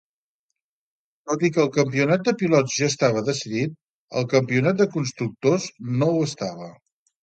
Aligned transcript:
Tot 1.31 1.45
i 1.49 1.51
que 1.57 1.61
el 1.65 1.69
Campionat 1.75 2.25
de 2.29 2.35
Pilots 2.41 2.79
ja 2.79 2.89
estava 2.95 3.25
decidit, 3.29 3.79
el 4.25 4.29
Campionat 4.35 4.85
de 4.85 4.93
Constructors 4.99 5.73
no 6.05 6.13
ho 6.19 6.31
estava. 6.35 6.77